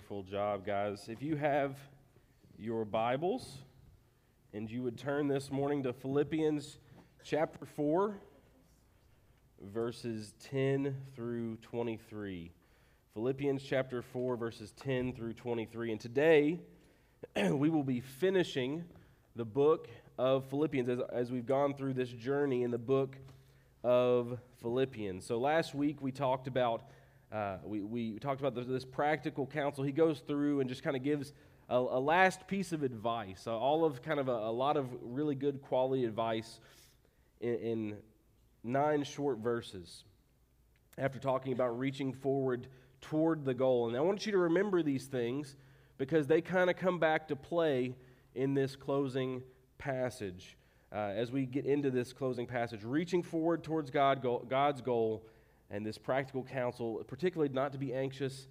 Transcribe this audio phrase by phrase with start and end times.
[0.00, 1.10] Wonderful job, guys.
[1.10, 1.76] If you have
[2.58, 3.58] your Bibles
[4.54, 6.78] and you would turn this morning to Philippians
[7.22, 8.18] chapter 4,
[9.60, 12.50] verses 10 through 23.
[13.12, 15.92] Philippians chapter 4, verses 10 through 23.
[15.92, 16.60] And today,
[17.36, 18.84] we will be finishing
[19.36, 23.16] the book of Philippians as, as we've gone through this journey in the book
[23.84, 25.26] of Philippians.
[25.26, 26.84] So last week we talked about
[27.32, 29.84] uh, we, we talked about this practical counsel.
[29.84, 31.32] He goes through and just kind of gives
[31.68, 34.88] a, a, last piece of advice, uh, all of kind of a, a, lot of
[35.00, 36.58] really good quality advice
[37.40, 37.96] in, in
[38.64, 40.04] nine short verses
[40.98, 42.66] after talking about reaching forward
[43.00, 43.88] toward the goal.
[43.88, 45.56] And I want you to remember these things
[45.98, 47.94] because they kind of come back to play
[48.34, 49.42] in this closing
[49.78, 50.56] passage.
[50.92, 55.24] Uh, as we get into this closing passage, reaching forward towards God, God's goal
[55.70, 58.48] and this practical counsel, particularly not to be anxious,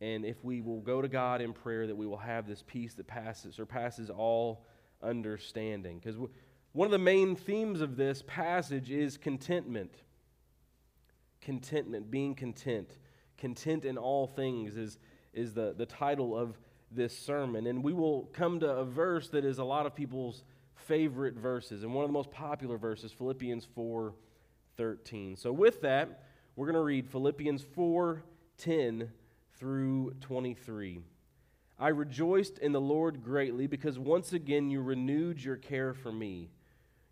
[0.00, 2.94] and if we will go to God in prayer, that we will have this peace
[2.94, 4.64] that passes, surpasses all
[5.02, 5.98] understanding.
[5.98, 6.16] Because
[6.72, 10.02] one of the main themes of this passage is contentment.
[11.40, 12.98] Contentment, being content.
[13.38, 14.98] Content in all things is,
[15.32, 16.58] is the, the title of
[16.92, 17.66] this sermon.
[17.66, 21.82] And we will come to a verse that is a lot of people's favorite verses,
[21.82, 24.14] and one of the most popular verses, Philippians 4
[24.76, 25.36] 13.
[25.36, 26.22] So, with that,
[26.58, 28.20] we're going to read Philippians 4
[28.58, 29.12] 10
[29.60, 30.98] through 23.
[31.78, 36.50] I rejoiced in the Lord greatly because once again you renewed your care for me.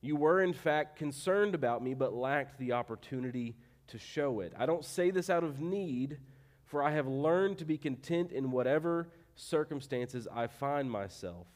[0.01, 3.55] You were, in fact, concerned about me, but lacked the opportunity
[3.87, 4.53] to show it.
[4.59, 6.19] I don't say this out of need,
[6.65, 11.47] for I have learned to be content in whatever circumstances I find myself.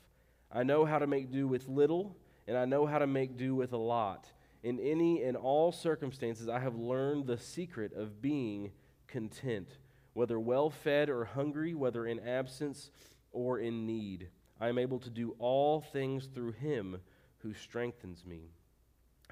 [0.52, 2.16] I know how to make do with little,
[2.47, 4.28] and I know how to make do with a lot.
[4.62, 8.72] In any and all circumstances, I have learned the secret of being
[9.06, 9.69] content,
[10.12, 12.91] whether well fed or hungry, whether in absence
[13.32, 14.28] or in need.
[14.60, 17.00] I am able to do all things through him
[17.38, 18.50] who strengthens me.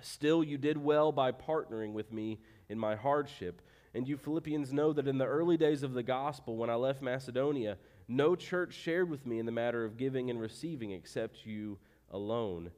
[0.00, 3.60] Still, you did well by partnering with me in my hardship.
[3.94, 7.02] And you Philippians know that in the early days of the gospel, when I left
[7.02, 11.78] Macedonia, no church shared with me in the matter of giving and receiving except you
[12.10, 12.70] alone.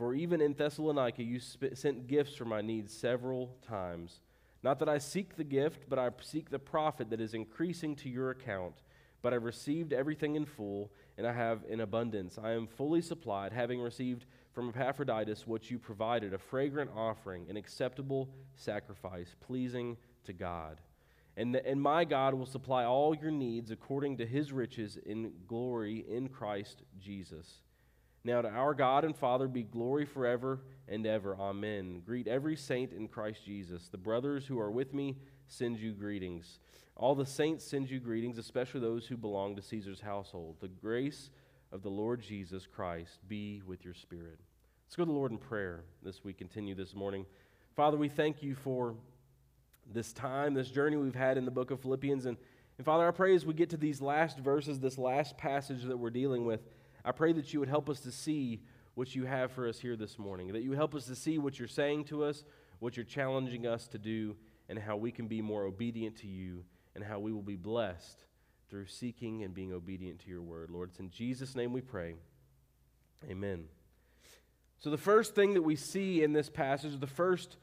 [0.00, 4.20] For even in Thessalonica, you sp- sent gifts for my needs several times.
[4.62, 8.08] Not that I seek the gift, but I seek the profit that is increasing to
[8.08, 8.76] your account.
[9.20, 12.38] But I've received everything in full, and I have in abundance.
[12.42, 14.24] I am fully supplied, having received
[14.54, 20.80] from Epaphroditus what you provided a fragrant offering, an acceptable sacrifice, pleasing to God.
[21.36, 26.06] And, and my God will supply all your needs according to his riches in glory
[26.08, 27.60] in Christ Jesus.
[28.22, 31.36] Now to our God and Father be glory forever and ever.
[31.36, 32.02] Amen.
[32.04, 33.88] Greet every saint in Christ Jesus.
[33.88, 35.16] The brothers who are with me
[35.46, 36.58] send you greetings.
[36.96, 40.56] All the saints send you greetings, especially those who belong to Caesar's household.
[40.60, 41.30] The grace
[41.72, 44.38] of the Lord Jesus Christ be with your spirit.
[44.86, 47.24] Let's go to the Lord in prayer as we continue this morning.
[47.74, 48.96] Father, we thank you for
[49.90, 52.26] this time, this journey we've had in the book of Philippians.
[52.26, 52.36] And,
[52.76, 55.96] and Father, I pray as we get to these last verses, this last passage that
[55.96, 56.60] we're dealing with,
[57.04, 58.62] I pray that you would help us to see
[58.94, 61.58] what you have for us here this morning, that you help us to see what
[61.58, 62.44] you're saying to us,
[62.80, 64.36] what you're challenging us to do,
[64.68, 68.24] and how we can be more obedient to you, and how we will be blessed
[68.68, 70.70] through seeking and being obedient to your word.
[70.70, 72.14] Lord, it's in Jesus' name we pray.
[73.28, 73.64] Amen.
[74.78, 77.56] So, the first thing that we see in this passage, the first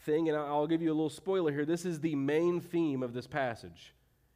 [0.00, 3.14] thing, and I'll give you a little spoiler here, this is the main theme of
[3.14, 3.94] this passage,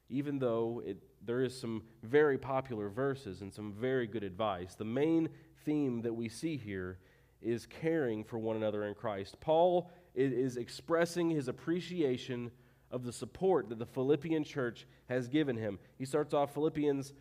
[0.08, 4.74] even though it there is some very popular verses and some very good advice.
[4.74, 5.28] The main
[5.64, 6.98] theme that we see here
[7.42, 9.38] is caring for one another in Christ.
[9.40, 12.50] Paul is expressing his appreciation
[12.90, 15.78] of the support that the Philippian church has given him.
[15.98, 17.12] He starts off Philippians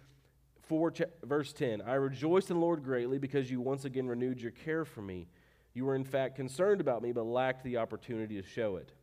[0.67, 4.51] 4, verse 10 I rejoiced in the Lord greatly because you once again renewed your
[4.51, 5.27] care for me.
[5.73, 8.93] You were in fact concerned about me, but lacked the opportunity to show it.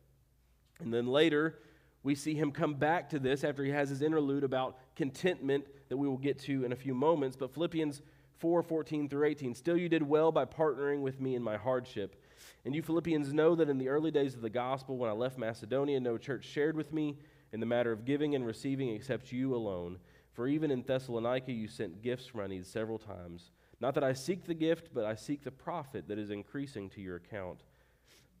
[0.79, 1.59] And then later,
[2.03, 5.97] we see him come back to this after he has his interlude about contentment that
[5.97, 7.37] we will get to in a few moments.
[7.37, 8.01] But Philippians
[8.39, 9.55] 4 14 through 18.
[9.55, 12.21] Still, you did well by partnering with me in my hardship.
[12.65, 15.37] And you Philippians know that in the early days of the gospel, when I left
[15.37, 17.17] Macedonia, no church shared with me
[17.53, 19.97] in the matter of giving and receiving except you alone.
[20.33, 23.51] For even in Thessalonica, you sent gifts for my needs several times.
[23.79, 27.01] Not that I seek the gift, but I seek the profit that is increasing to
[27.01, 27.61] your account.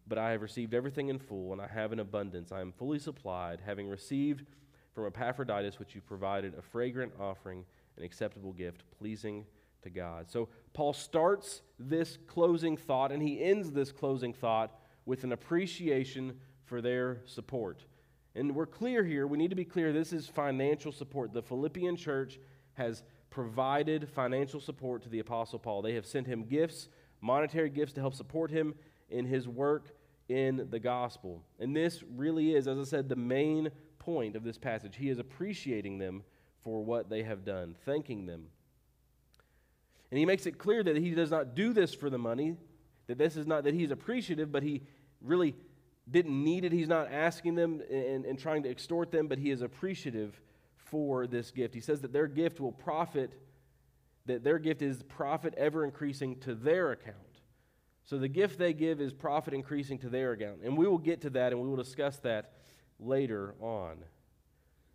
[0.07, 2.51] But I have received everything in full, and I have an abundance.
[2.51, 4.45] I am fully supplied, having received
[4.93, 7.65] from Epaphroditus, which you provided, a fragrant offering,
[7.97, 9.45] an acceptable gift, pleasing
[9.81, 10.29] to God.
[10.29, 16.39] So Paul starts this closing thought, and he ends this closing thought with an appreciation
[16.65, 17.85] for their support.
[18.35, 21.33] And we're clear here, we need to be clear this is financial support.
[21.33, 22.39] The Philippian church
[22.73, 25.81] has provided financial support to the Apostle Paul.
[25.81, 26.87] They have sent him gifts,
[27.21, 28.75] monetary gifts to help support him
[29.13, 29.95] in his work
[30.27, 31.43] in the gospel.
[31.59, 33.69] And this really is, as I said, the main
[33.99, 34.95] point of this passage.
[34.95, 36.23] He is appreciating them
[36.63, 38.47] for what they have done, thanking them.
[40.11, 42.55] And he makes it clear that he does not do this for the money,
[43.07, 44.83] that this is not that he's appreciative, but he
[45.21, 45.55] really
[46.09, 46.71] didn't need it.
[46.71, 50.39] He's not asking them and, and trying to extort them, but he is appreciative
[50.75, 51.73] for this gift.
[51.73, 53.33] He says that their gift will profit,
[54.25, 57.17] that their gift is profit ever increasing to their account.
[58.05, 60.59] So the gift they give is profit increasing to their account.
[60.63, 62.51] And we will get to that and we will discuss that
[62.99, 64.03] later on.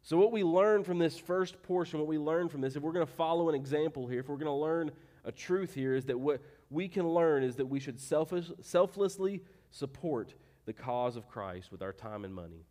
[0.02, 2.92] So, what we learn from this first portion, what we learn from this, if we're
[2.92, 4.90] going to follow an example here, if we're going to learn
[5.24, 6.40] a truth here, is that what
[6.70, 10.34] we can learn is that we should selfish, selflessly support
[10.64, 12.64] the cause of Christ with our time and money.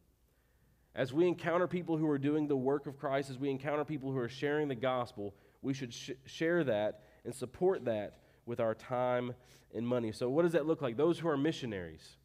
[0.95, 4.12] As we encounter people who are doing the work of Christ, as we encounter people
[4.12, 8.73] who are sharing the gospel, we should sh- share that and support that with our
[8.73, 9.35] time
[9.75, 10.11] and money.
[10.11, 10.97] So, what does that look like?
[10.97, 12.17] Those who are missionaries.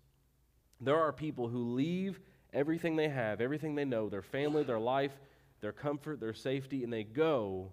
[0.80, 2.18] There are people who leave
[2.52, 5.12] everything they have, everything they know, their family, their life,
[5.60, 7.70] their comfort, their safety, and they go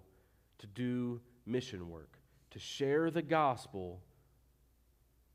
[0.58, 2.18] to do mission work,
[2.50, 4.00] to share the gospel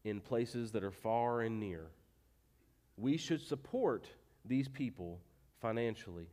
[0.04, 1.90] in places that are far and near
[2.98, 4.08] we should support
[4.46, 5.20] these people
[5.62, 6.28] financially.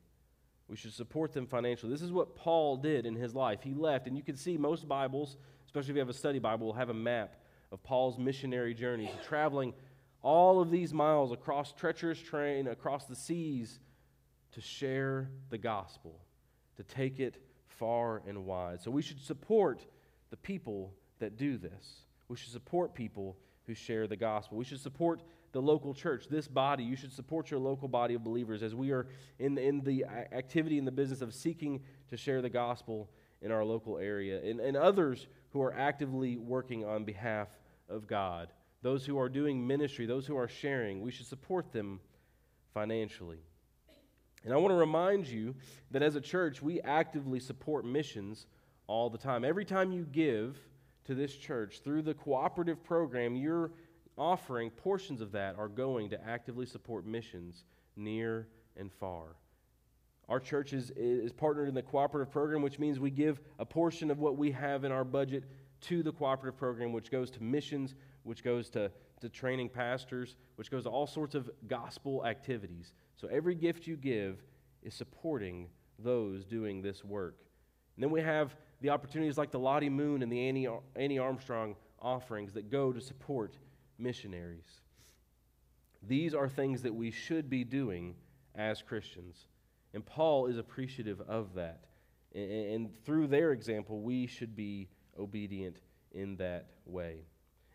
[0.69, 1.93] We should support them financially.
[1.93, 3.61] This is what Paul did in his life.
[3.62, 5.37] He left, and you can see most Bibles,
[5.73, 7.37] especially if you have a study Bible, we'll have a map
[7.71, 9.73] of Paul's missionary journeys, traveling
[10.21, 13.81] all of these miles across treacherous terrain, across the seas,
[14.53, 16.21] to share the gospel,
[16.77, 18.83] to take it far and wide.
[18.83, 19.87] So we should support
[20.29, 22.03] the people that do this.
[22.29, 24.59] We should support people who share the gospel.
[24.59, 25.23] We should support
[25.53, 26.85] the local church, this body.
[26.85, 29.07] You should support your local body of believers as we are
[29.39, 31.81] in the, in the activity in the business of seeking
[32.11, 33.09] to share the gospel
[33.41, 37.49] in our local area, and, and others who are actively working on behalf
[37.89, 38.49] of God.
[38.83, 42.01] Those who are doing ministry, those who are sharing, we should support them
[42.75, 43.39] financially.
[44.45, 45.55] And I want to remind you
[45.93, 48.47] that as a church, we actively support missions
[48.89, 49.45] all the time.
[49.45, 50.59] Every time you give
[51.05, 53.71] to this church through the cooperative program, you're
[54.19, 57.65] offering, portions of that are going to actively support missions
[57.97, 59.37] near and far.
[60.29, 64.11] Our church is, is partnered in the cooperative program, which means we give a portion
[64.11, 65.45] of what we have in our budget
[65.83, 68.91] to the cooperative program, which goes to missions, which goes to,
[69.21, 72.93] to training pastors, which goes to all sorts of gospel activities.
[73.17, 74.43] So every gift you give
[74.83, 77.39] is supporting those doing this work.
[77.97, 81.77] And then we have the opportunities like the Lottie Moon and the Annie, Annie Armstrong
[82.01, 83.57] offerings that go to support
[83.99, 84.81] missionaries.
[86.03, 88.15] These are things that we should be doing
[88.55, 89.47] as Christians.
[89.94, 91.85] And Paul is appreciative of that.
[92.35, 95.77] And, through their example, we should be obedient
[96.12, 97.27] in that way.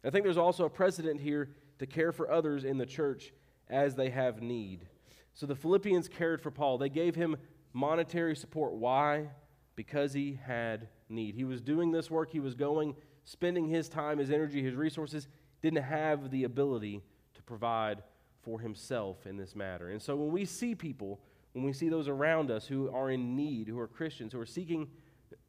[0.03, 1.49] I think there's also a precedent here
[1.79, 3.33] to care for others in the church
[3.69, 4.87] as they have need.
[5.33, 6.79] So the Philippians cared for Paul.
[6.79, 7.37] They gave him
[7.73, 8.73] monetary support.
[8.73, 9.29] Why?
[9.75, 11.35] Because he had need.
[11.35, 15.27] He was doing this work, he was going, spending his time, his energy, his resources
[15.61, 17.03] didn't have the ability
[17.35, 18.01] to provide
[18.41, 19.89] for himself in this matter.
[19.89, 21.19] And so when we see people,
[21.57, 24.45] when we see those around us who are in need, who are Christians, who are
[24.45, 24.89] seeking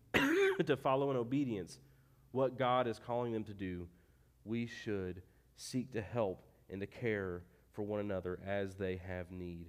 [0.14, 1.78] to follow in obedience
[2.32, 3.86] what God is calling them to do,
[4.44, 5.20] we should
[5.56, 9.66] seek to help and to care for one another as they have need.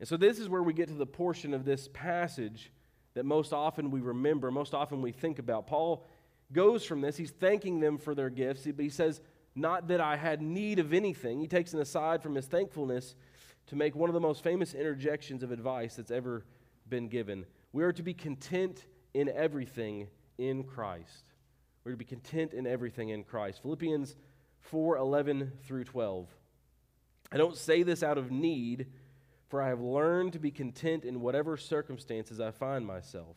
[0.00, 2.72] And so, this is where we get to the portion of this passage
[3.14, 5.68] that most often we remember, most often we think about.
[5.68, 6.04] Paul
[6.52, 7.16] goes from this.
[7.16, 8.64] He's thanking them for their gifts.
[8.64, 9.20] But he says,
[9.54, 11.40] Not that I had need of anything.
[11.40, 13.14] He takes an aside from his thankfulness
[13.70, 16.44] to make one of the most famous interjections of advice that's ever
[16.88, 17.46] been given.
[17.72, 18.84] We are to be content
[19.14, 20.08] in everything
[20.38, 21.24] in Christ.
[21.84, 23.62] We're to be content in everything in Christ.
[23.62, 24.16] Philippians
[24.60, 26.28] 4 11 through 12.
[27.30, 28.88] I don't say this out of need,
[29.48, 33.36] for I have learned to be content in whatever circumstances I find myself.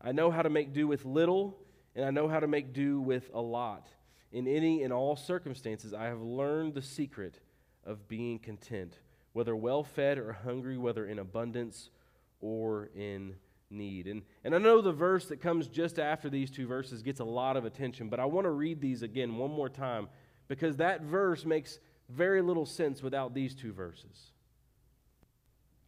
[0.00, 1.56] I know how to make do with little
[1.94, 3.86] and I know how to make do with a lot.
[4.32, 7.38] In any and all circumstances, I have learned the secret
[7.84, 8.98] of being content,
[9.36, 11.90] whether well fed or hungry, whether in abundance
[12.40, 13.34] or in
[13.68, 14.06] need.
[14.06, 17.24] And, and I know the verse that comes just after these two verses gets a
[17.24, 20.08] lot of attention, but I want to read these again one more time
[20.48, 24.32] because that verse makes very little sense without these two verses.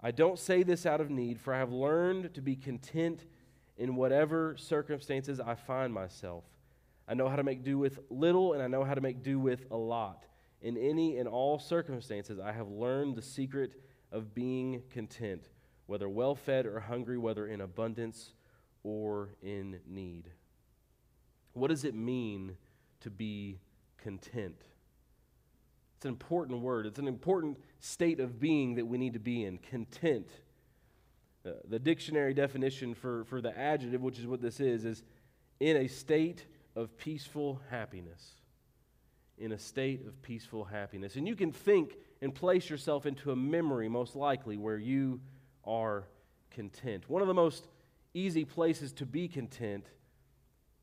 [0.02, 3.25] I don't say this out of need, for I have learned to be content
[3.78, 6.45] in whatever circumstances I find myself.
[7.09, 9.40] I know how to make do with little, and I know how to make do
[9.40, 10.26] with a lot.
[10.61, 15.49] In any and all circumstances, I have learned the secret of being content,
[15.87, 18.33] whether well fed or hungry, whether in abundance
[18.83, 20.31] or in need.
[21.53, 22.57] What does it mean
[23.00, 23.61] to be
[23.99, 24.57] content?
[25.97, 26.87] It's an important word.
[26.87, 30.29] It's an important state of being that we need to be in content.
[31.45, 35.03] Uh, the dictionary definition for, for the adjective, which is what this is, is
[35.61, 36.47] in a state
[36.77, 38.35] of peaceful happiness.
[39.38, 41.16] In a state of peaceful happiness.
[41.16, 45.21] And you can think and place yourself into a memory, most likely, where you
[45.64, 46.09] are
[46.50, 47.09] content.
[47.09, 47.68] One of the most
[48.14, 49.87] easy places to be content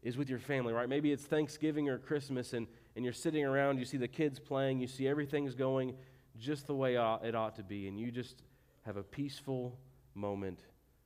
[0.01, 0.87] is with your family, right?
[0.87, 4.79] Maybe it's Thanksgiving or Christmas, and, and you're sitting around, you see the kids playing,
[4.79, 5.95] you see everything's going
[6.37, 8.43] just the way it ought to be, and you just
[8.85, 9.77] have a peaceful
[10.13, 10.59] moment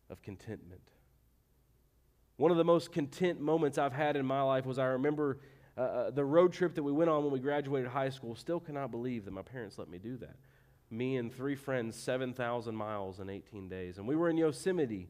[0.09, 0.81] of contentment.
[2.37, 5.39] One of the most content moments I've had in my life was I remember
[5.79, 8.35] uh, uh, the road trip that we went on when we graduated high school.
[8.35, 10.35] Still cannot believe that my parents let me do that.
[10.91, 13.97] Me and three friends, 7,000 miles in 18 days.
[13.97, 15.07] And we were in Yosemite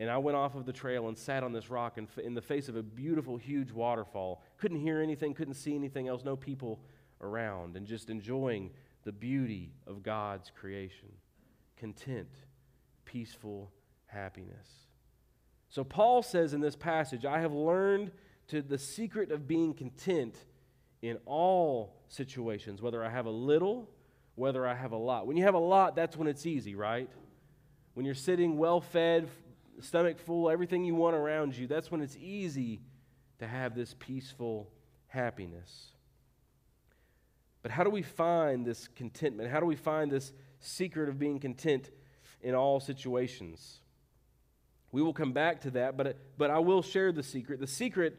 [0.00, 2.40] and I went off of the trail and sat on this rock in, in the
[2.40, 4.42] face of a beautiful, huge waterfall.
[4.56, 6.80] Couldn't hear anything, couldn't see anything else, no people
[7.20, 8.70] around, and just enjoying
[9.04, 11.12] the beauty of God's creation.
[11.76, 12.30] Content,
[13.04, 13.70] peaceful
[14.06, 14.68] happiness.
[15.68, 18.10] So, Paul says in this passage, I have learned
[18.50, 20.34] to the secret of being content
[21.02, 23.88] in all situations, whether I have a little,
[24.34, 25.26] whether I have a lot.
[25.26, 27.08] When you have a lot, that's when it's easy, right?
[27.94, 29.28] When you're sitting well fed,
[29.80, 32.80] stomach full, everything you want around you, that's when it's easy
[33.38, 34.70] to have this peaceful
[35.06, 35.92] happiness.
[37.62, 39.50] But how do we find this contentment?
[39.50, 41.90] How do we find this secret of being content
[42.42, 43.80] in all situations?
[44.92, 47.60] We will come back to that, but, but I will share the secret.
[47.60, 48.18] The secret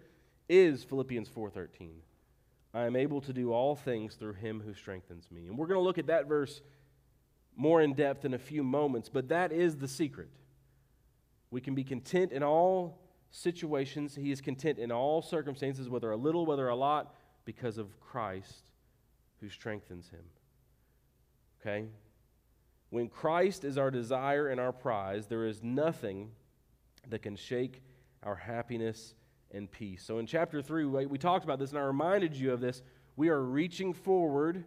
[0.52, 2.02] is Philippians 4:13.
[2.74, 5.48] I am able to do all things through him who strengthens me.
[5.48, 6.62] And we're going to look at that verse
[7.56, 10.30] more in depth in a few moments, but that is the secret.
[11.52, 14.16] We can be content in all situations.
[14.16, 17.16] He is content in all circumstances, whether a little, whether a lot,
[17.46, 18.64] because of Christ
[19.40, 20.24] who strengthens him.
[21.60, 21.88] Okay?
[22.90, 26.32] When Christ is our desire and our prize, there is nothing
[27.08, 27.82] that can shake
[28.24, 29.16] our happiness
[29.54, 30.04] and peace.
[30.04, 32.82] So in chapter 3, we talked about this, and I reminded you of this.
[33.16, 34.64] We are reaching forward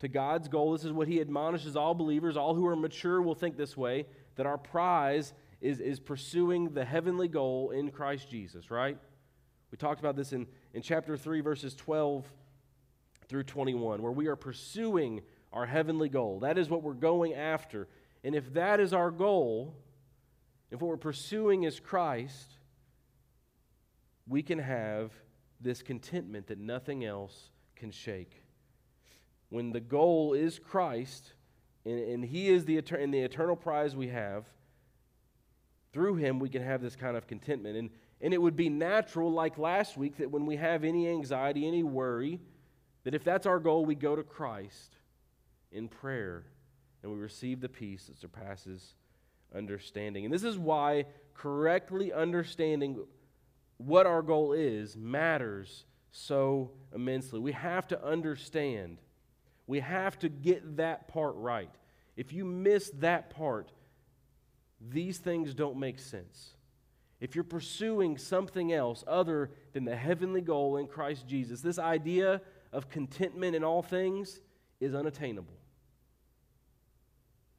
[0.00, 0.72] to God's goal.
[0.72, 2.36] This is what He admonishes all believers.
[2.36, 6.84] All who are mature will think this way that our prize is, is pursuing the
[6.84, 8.96] heavenly goal in Christ Jesus, right?
[9.70, 12.30] We talked about this in, in chapter 3, verses 12
[13.28, 16.40] through 21, where we are pursuing our heavenly goal.
[16.40, 17.88] That is what we're going after.
[18.24, 19.74] And if that is our goal,
[20.70, 22.57] if what we're pursuing is Christ,
[24.28, 25.12] we can have
[25.60, 28.42] this contentment that nothing else can shake.
[29.48, 31.32] When the goal is Christ,
[31.84, 34.44] and, and He is the, and the eternal prize we have,
[35.92, 37.76] through him, we can have this kind of contentment.
[37.76, 41.66] And, and it would be natural, like last week, that when we have any anxiety,
[41.66, 42.40] any worry,
[43.04, 44.96] that if that's our goal, we go to Christ
[45.72, 46.44] in prayer
[47.02, 48.94] and we receive the peace that surpasses
[49.54, 50.24] understanding.
[50.24, 53.04] And this is why correctly understanding
[53.78, 57.40] what our goal is matters so immensely.
[57.40, 58.98] We have to understand,
[59.66, 61.70] we have to get that part right.
[62.16, 63.70] If you miss that part,
[64.80, 66.54] these things don't make sense.
[67.20, 72.40] If you're pursuing something else other than the heavenly goal in Christ Jesus, this idea
[72.72, 74.40] of contentment in all things
[74.80, 75.56] is unattainable.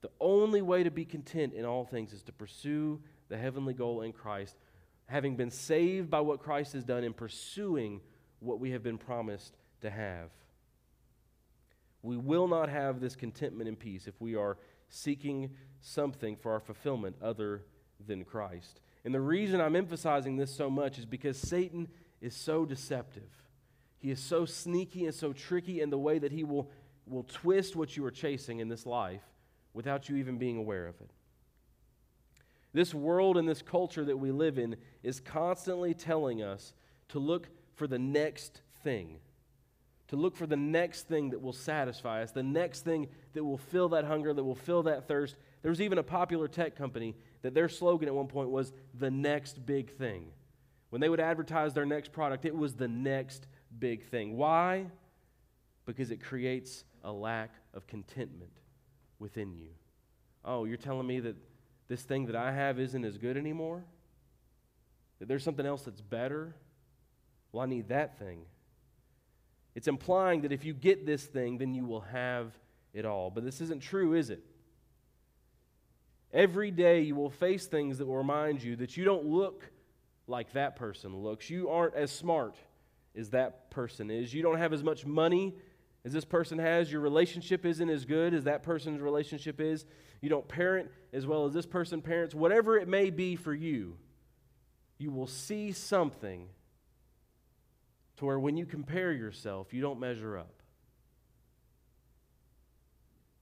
[0.01, 4.01] The only way to be content in all things is to pursue the heavenly goal
[4.01, 4.55] in Christ,
[5.10, 8.00] having been saved by what Christ has done and pursuing
[8.39, 10.30] what we have been promised to have.
[12.04, 15.50] We will not have this contentment and peace if we are seeking
[15.82, 17.63] something for our fulfillment other
[18.06, 18.82] than Christ.
[19.04, 21.88] And the reason I'm emphasizing this so much is because Satan
[22.22, 23.30] is so deceptive.
[23.98, 26.70] He is so sneaky and so tricky in the way that he will,
[27.08, 29.24] will twist what you are chasing in this life
[29.74, 31.10] without you even being aware of it.
[32.73, 36.73] This world and this culture that we live in is constantly telling us
[37.09, 39.19] to look for the next thing
[40.09, 43.59] to look for the next thing that will satisfy us, the next thing that will
[43.59, 45.38] fill that hunger, that will fill that thirst.
[45.61, 49.11] There was even a popular tech company that their slogan at one point was the
[49.11, 50.31] next big thing.
[50.89, 53.45] When they would advertise their next product, it was the next
[53.77, 54.35] big thing.
[54.35, 54.88] Why?
[55.85, 58.51] Because it creates a lack of contentment
[59.19, 59.69] within you.
[60.43, 61.35] Oh, you're telling me that
[61.89, 63.84] this thing that I have isn't as good anymore?
[65.19, 66.55] That there's something else that's better?
[67.51, 68.43] Well, I need that thing.
[69.75, 72.53] It's implying that if you get this thing, then you will have
[72.93, 73.29] it all.
[73.29, 74.43] But this isn't true, is it?
[76.31, 79.69] Every day you will face things that will remind you that you don't look
[80.27, 81.50] like that person looks.
[81.50, 82.55] You aren't as smart
[83.15, 84.34] as that person is.
[84.34, 85.55] You don't have as much money
[86.06, 86.91] as this person has.
[86.91, 89.86] Your relationship isn't as good as that person's relationship is.
[90.22, 92.36] You don't parent as well as this person parents.
[92.36, 93.98] Whatever it may be for you,
[94.98, 96.48] you will see something
[98.18, 100.53] to where when you compare yourself, you don't measure up.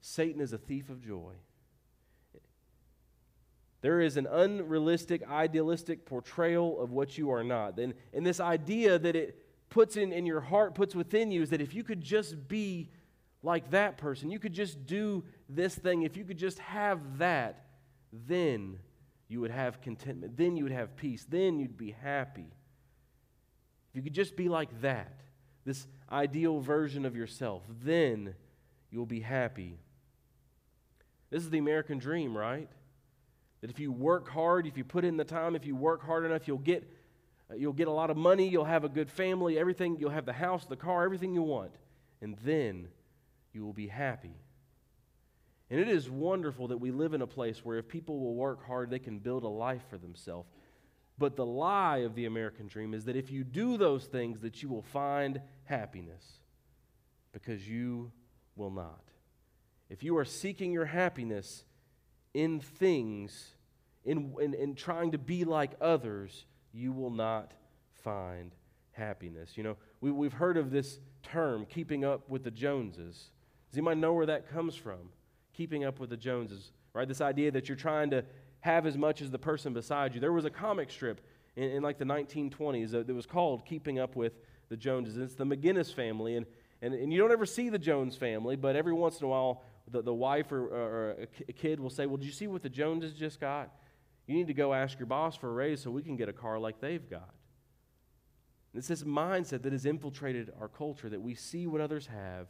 [0.01, 1.33] Satan is a thief of joy.
[3.81, 7.79] There is an unrealistic, idealistic portrayal of what you are not.
[7.79, 11.49] And, and this idea that it puts in, in your heart, puts within you, is
[11.49, 12.89] that if you could just be
[13.43, 17.65] like that person, you could just do this thing, if you could just have that,
[18.11, 18.79] then
[19.27, 20.37] you would have contentment.
[20.37, 21.25] Then you would have peace.
[21.29, 22.47] Then you'd be happy.
[23.89, 25.21] If you could just be like that,
[25.65, 28.35] this ideal version of yourself, then
[28.89, 29.77] you'll be happy.
[31.29, 32.69] This is the American dream, right?
[33.61, 36.25] That if you work hard, if you put in the time, if you work hard
[36.25, 36.89] enough, you'll get,
[37.49, 40.25] Uh, you'll get a lot of money, you'll have a good family, everything, you'll have
[40.25, 41.75] the house, the car, everything you want.
[42.21, 42.87] And then
[43.53, 44.35] you will be happy.
[45.69, 48.65] And it is wonderful that we live in a place where if people will work
[48.65, 50.47] hard, they can build a life for themselves.
[51.17, 54.61] But the lie of the American dream is that if you do those things that
[54.61, 56.23] you will find happiness
[57.33, 58.11] because you
[58.55, 59.01] will not.
[59.89, 61.63] If you are seeking your happiness
[62.33, 63.55] in things,
[64.05, 66.45] in, in, in trying to be like others,
[66.77, 67.53] you will not
[68.03, 68.51] find
[68.91, 69.51] happiness.
[69.55, 73.31] You know, we, we've heard of this term, keeping up with the Joneses.
[73.69, 75.09] Does anybody know where that comes from?
[75.53, 77.07] Keeping up with the Joneses, right?
[77.07, 78.23] This idea that you're trying to
[78.59, 80.21] have as much as the person beside you.
[80.21, 81.21] There was a comic strip
[81.55, 84.33] in, in like the 1920s that was called Keeping Up with
[84.69, 85.17] the Joneses.
[85.17, 86.45] It's the McGinnis family, and,
[86.81, 89.63] and, and you don't ever see the Jones family, but every once in a while,
[89.89, 92.69] the, the wife or, or a kid will say, Well, did you see what the
[92.69, 93.71] Joneses just got?
[94.27, 96.33] You need to go ask your boss for a raise so we can get a
[96.33, 97.33] car like they've got.
[98.73, 102.47] It's this mindset that has infiltrated our culture that we see what others have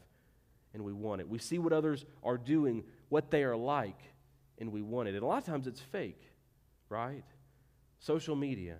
[0.73, 1.29] and we want it.
[1.29, 3.99] We see what others are doing, what they are like,
[4.57, 5.13] and we want it.
[5.13, 6.21] And a lot of times it's fake,
[6.89, 7.23] right?
[7.99, 8.77] Social media.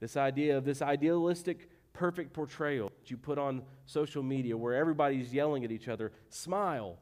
[0.00, 5.32] This idea of this idealistic, perfect portrayal that you put on social media where everybody's
[5.32, 6.98] yelling at each other, smile.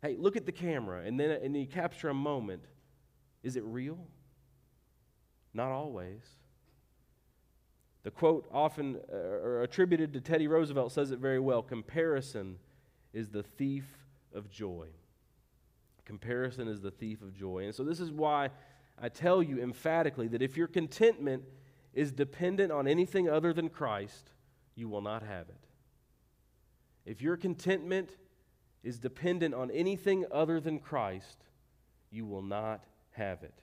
[0.00, 2.64] Hey, look at the camera, and then and you capture a moment.
[3.42, 3.98] Is it real?
[5.54, 6.22] Not always.
[8.02, 12.58] The quote, often uh, attributed to Teddy Roosevelt, says it very well comparison
[13.12, 13.84] is the thief
[14.34, 14.88] of joy.
[16.04, 17.64] Comparison is the thief of joy.
[17.64, 18.50] And so, this is why
[19.00, 21.44] I tell you emphatically that if your contentment
[21.94, 24.30] is dependent on anything other than Christ,
[24.74, 25.68] you will not have it.
[27.04, 28.10] If your contentment
[28.82, 31.38] is dependent on anything other than Christ,
[32.10, 33.61] you will not have it.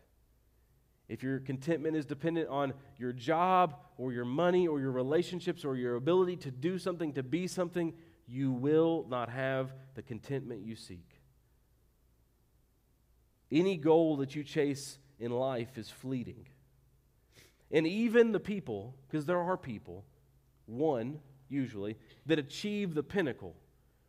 [1.09, 5.75] If your contentment is dependent on your job or your money or your relationships or
[5.75, 7.93] your ability to do something, to be something,
[8.27, 11.19] you will not have the contentment you seek.
[13.51, 16.47] Any goal that you chase in life is fleeting.
[17.71, 20.05] And even the people, because there are people,
[20.67, 21.19] one
[21.49, 23.55] usually, that achieve the pinnacle,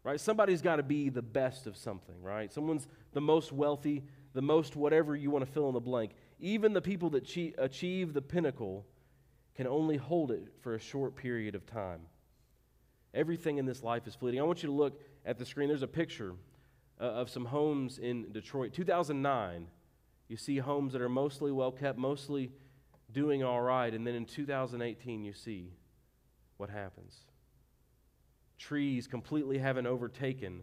[0.04, 0.20] right?
[0.20, 2.52] Somebody's got to be the best of something, right?
[2.52, 6.12] Someone's the most wealthy, the most whatever you want to fill in the blank.
[6.40, 8.86] Even the people that achieve the pinnacle
[9.54, 12.00] can only hold it for a short period of time.
[13.12, 14.40] Everything in this life is fleeting.
[14.40, 15.68] I want you to look at the screen.
[15.68, 16.34] There's a picture
[17.00, 18.72] uh, of some homes in Detroit.
[18.72, 19.66] 2009,
[20.28, 22.52] you see homes that are mostly well kept, mostly
[23.12, 23.92] doing all right.
[23.92, 25.72] And then in 2018, you see
[26.56, 27.16] what happens.
[28.58, 30.62] Trees completely haven't overtaken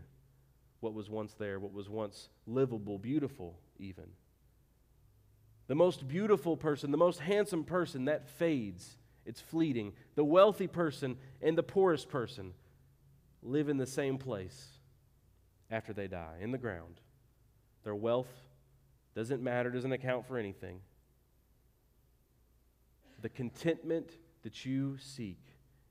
[0.79, 4.05] what was once there, what was once livable, beautiful, even.
[5.67, 9.91] The most beautiful person, the most handsome person, that fades it's fleeting.
[10.15, 12.53] The wealthy person and the poorest person
[13.43, 14.79] live in the same place
[15.69, 17.01] after they die, in the ground.
[17.83, 18.31] Their wealth
[19.15, 20.79] doesn't matter, doesn't account for anything.
[23.21, 24.11] The contentment
[24.43, 25.41] that you seek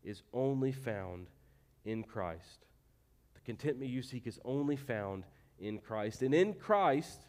[0.03, 1.27] is only found
[1.85, 2.65] in Christ.
[3.35, 5.25] The contentment you seek is only found
[5.59, 6.23] in Christ.
[6.23, 7.21] And in Christ,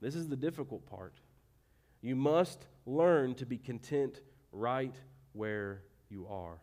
[0.00, 1.14] this is the difficult part.
[2.04, 4.20] You must learn to be content
[4.52, 4.94] right
[5.32, 6.58] where you are.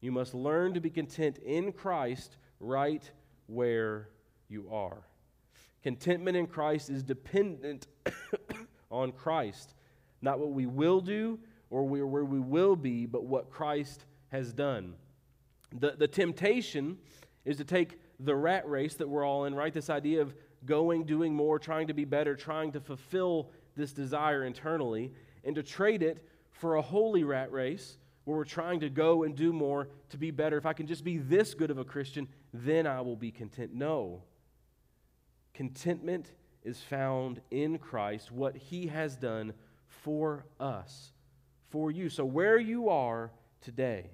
[0.00, 3.02] You must learn to be content in Christ right
[3.48, 4.08] where
[4.48, 5.02] you are.
[5.82, 7.86] Contentment in Christ is dependent
[8.90, 9.74] on Christ,
[10.22, 11.38] not what we will do
[11.68, 14.94] or where we will be, but what Christ has done.
[15.78, 16.96] The, the temptation
[17.44, 19.74] is to take the rat race that we're all in, right?
[19.74, 24.44] This idea of going, doing more, trying to be better, trying to fulfill this desire
[24.44, 25.12] internally,
[25.44, 29.36] and to trade it for a holy rat race where we're trying to go and
[29.36, 30.56] do more to be better.
[30.56, 33.72] If I can just be this good of a Christian, then I will be content.
[33.72, 34.22] No.
[35.54, 36.32] Contentment
[36.64, 39.52] is found in Christ, what he has done
[39.86, 41.12] for us,
[41.70, 42.08] for you.
[42.08, 44.10] So, where you are today,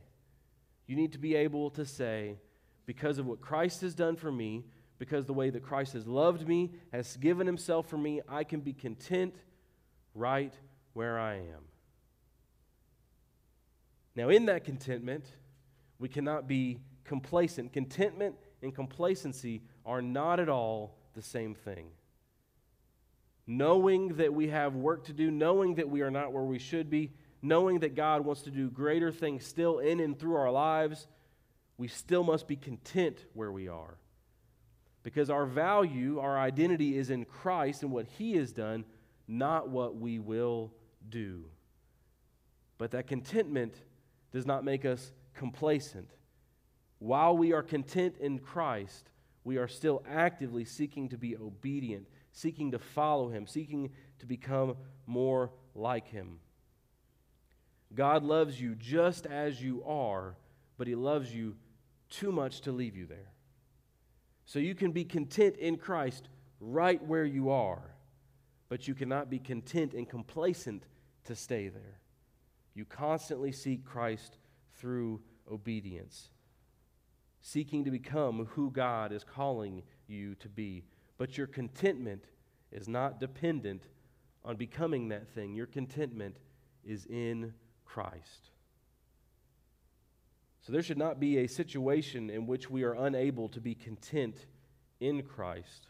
[0.87, 2.37] you need to be able to say,
[2.85, 4.65] because of what Christ has done for me,
[4.99, 8.61] because the way that Christ has loved me, has given himself for me, I can
[8.61, 9.35] be content
[10.15, 10.53] right
[10.93, 11.65] where I am.
[14.15, 15.25] Now, in that contentment,
[15.99, 17.73] we cannot be complacent.
[17.73, 21.87] Contentment and complacency are not at all the same thing.
[23.47, 26.91] Knowing that we have work to do, knowing that we are not where we should
[26.91, 31.09] be, knowing that God wants to do greater things still in and through our lives,
[31.77, 33.97] we still must be content where we are.
[35.03, 38.85] Because our value, our identity is in Christ and what He has done,
[39.27, 40.73] not what we will
[41.09, 41.45] do.
[42.79, 43.75] But that contentment
[44.33, 46.11] does not make us complacent.
[46.99, 49.11] While we are content in Christ,
[49.45, 54.77] we are still actively seeking to be obedient, seeking to follow Him, seeking to become
[55.07, 56.39] more like Him.
[57.95, 60.37] God loves you just as you are,
[60.79, 61.57] but He loves you
[62.09, 63.33] too much to leave you there.
[64.45, 66.29] So you can be content in Christ
[66.61, 67.92] right where you are,
[68.73, 70.85] but you cannot be content and complacent
[71.25, 72.01] to stay there.
[72.73, 74.39] You constantly seek Christ
[74.77, 75.21] through
[75.53, 76.31] obedience,
[77.43, 80.85] seeking to become who God is calling you to be.
[81.19, 82.25] But your contentment
[82.71, 83.89] is not dependent
[84.43, 85.53] on becoming that thing.
[85.53, 86.39] Your contentment
[86.83, 87.53] is in
[87.85, 88.49] Christ.
[90.63, 94.47] So there should not be a situation in which we are unable to be content
[94.99, 95.89] in Christ.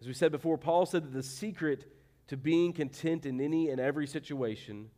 [0.00, 1.90] As we said before, Paul said that the secret
[2.28, 4.90] to being content in any and every situation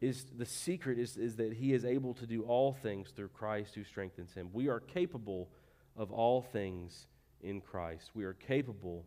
[0.00, 3.74] is the secret is, is that he is able to do all things through Christ
[3.74, 4.50] who strengthens him.
[4.52, 5.48] We are capable
[5.96, 7.06] of all things
[7.40, 8.10] in Christ.
[8.14, 9.04] We are capable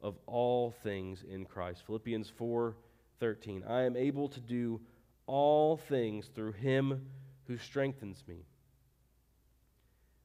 [0.00, 1.82] of all things in Christ.
[1.86, 2.76] Philippians 4
[3.20, 3.62] 13.
[3.66, 4.80] I am able to do
[5.26, 7.06] all things through him
[7.46, 8.44] who strengthens me.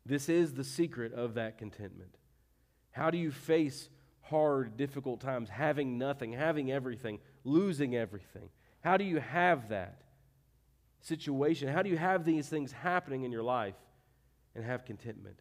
[0.05, 2.15] This is the secret of that contentment.
[2.99, 3.87] How do you face
[4.23, 8.49] hard, difficult times, having nothing, having everything, losing everything?
[8.81, 10.01] How do you have that
[10.99, 11.69] situation?
[11.69, 13.77] How do you have these things happening in your life
[14.53, 15.39] and have contentment?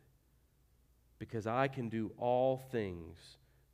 [1.18, 3.18] Because I can do all things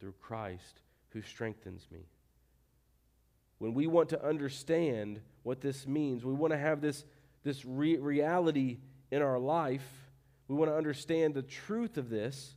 [0.01, 2.07] through Christ who strengthens me.
[3.59, 7.05] When we want to understand what this means, we want to have this,
[7.43, 8.79] this re- reality
[9.11, 9.87] in our life,
[10.49, 12.57] we want to understand the truth of this,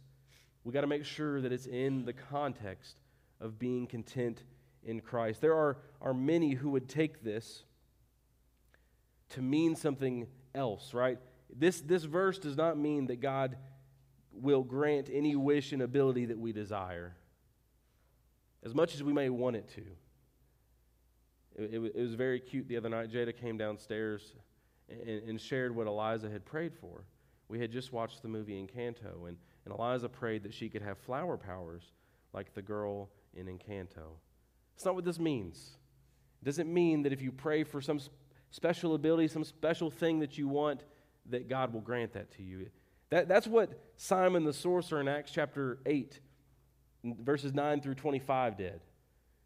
[0.67, 2.97] we got to make sure that it's in the context
[3.39, 4.43] of being content
[4.83, 5.39] in Christ.
[5.39, 7.63] There are, are many who would take this
[9.29, 11.19] to mean something else, right?
[11.57, 13.55] This, this verse does not mean that God
[14.33, 17.15] will grant any wish and ability that we desire,
[18.61, 21.63] as much as we may want it to.
[21.63, 23.09] It, it, it was very cute the other night.
[23.09, 24.33] Jada came downstairs
[24.89, 27.05] and, and, shared what Eliza had prayed for.
[27.49, 30.97] We had just watched the movie Encanto, and, and Eliza prayed that she could have
[30.97, 31.83] flower powers
[32.33, 34.17] like the girl in Encanto.
[34.75, 35.77] That's not what this means.
[36.41, 37.99] It doesn't mean that if you pray for some
[38.51, 40.83] special ability, some special thing that you want,
[41.29, 42.69] that God will grant that to you.
[43.09, 46.19] That, that's what Simon the sorcerer in Acts chapter 8,
[47.03, 48.81] verses 9 through 25 did.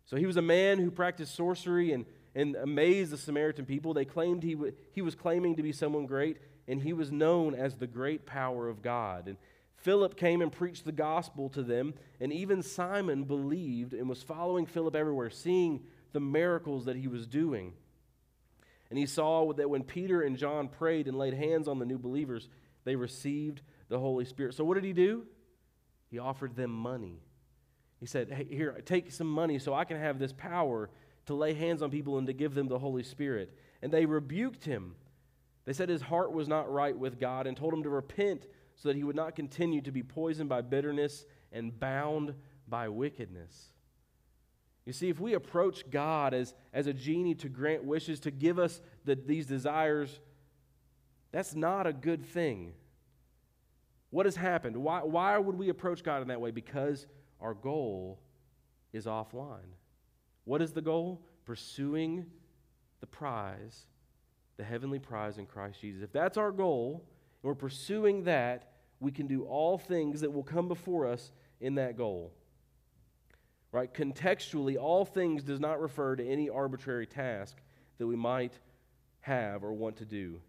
[0.05, 3.93] So he was a man who practiced sorcery and, and amazed the Samaritan people.
[3.93, 6.37] They claimed he, w- he was claiming to be someone great,
[6.71, 9.27] and he was known as the great power of God.
[9.27, 9.35] And
[9.75, 14.65] Philip came and preached the gospel to them, and even Simon believed and was following
[14.65, 15.81] Philip everywhere, seeing
[16.13, 17.73] the miracles that he was doing.
[18.89, 21.97] And he saw that when Peter and John prayed and laid hands on the new
[21.97, 22.47] believers,
[22.85, 24.53] they received the Holy Spirit.
[24.53, 25.25] So what did he do?
[26.09, 27.19] He offered them money.
[27.99, 30.89] He said, Hey, here, take some money so I can have this power
[31.25, 33.53] to lay hands on people and to give them the Holy Spirit.
[33.81, 34.95] And they rebuked him.
[35.65, 38.89] They said his heart was not right with God and told him to repent so
[38.89, 42.33] that he would not continue to be poisoned by bitterness and bound
[42.67, 43.73] by wickedness.
[44.85, 48.57] You see, if we approach God as, as a genie to grant wishes, to give
[48.57, 50.19] us the, these desires,
[51.31, 52.73] that's not a good thing.
[54.09, 54.75] What has happened?
[54.75, 56.51] Why, why would we approach God in that way?
[56.51, 57.05] Because
[57.39, 58.19] our goal
[58.91, 59.75] is offline.
[60.45, 61.21] What is the goal?
[61.45, 62.25] Pursuing
[62.99, 63.85] the prize,
[64.57, 66.03] the heavenly prize in Christ Jesus.
[66.03, 67.03] If that's our goal,
[67.41, 71.75] and we're pursuing that, we can do all things that will come before us in
[71.75, 72.31] that goal.
[73.71, 73.91] Right?
[73.93, 77.57] Contextually, all things does not refer to any arbitrary task
[77.97, 78.53] that we might
[79.21, 80.41] have or want to do.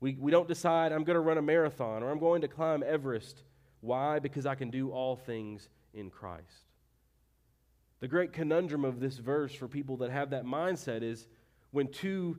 [0.00, 2.82] We, we don't decide, I'm going to run a marathon or I'm going to climb
[2.82, 3.42] Everest.
[3.80, 4.18] Why?
[4.18, 6.66] Because I can do all things in Christ.
[8.00, 11.26] The great conundrum of this verse for people that have that mindset is
[11.70, 12.38] when two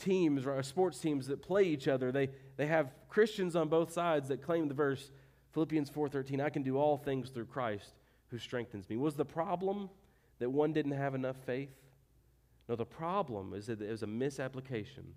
[0.00, 4.28] teams or sports teams that play each other, they, they have Christians on both sides
[4.28, 5.10] that claim the verse
[5.52, 7.94] Philippians 4:13, I can do all things through Christ
[8.28, 8.96] who strengthens me.
[8.96, 9.90] Was the problem
[10.38, 11.74] that one didn't have enough faith?
[12.68, 15.14] No, the problem is that it was a misapplication